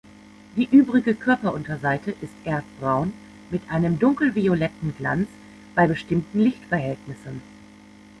[0.55, 3.13] Die übrige Körperunterseite ist erdbraun
[3.51, 5.29] mit einem dunkelvioletten Glanz
[5.75, 7.43] bei bestimmten Lichtverhältnissen.